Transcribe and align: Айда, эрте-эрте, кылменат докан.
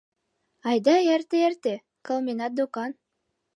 Айда, 0.69 0.95
эрте-эрте, 1.13 1.73
кылменат 2.05 2.53
докан. 2.57 2.91